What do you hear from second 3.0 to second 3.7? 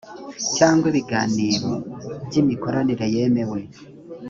yemewe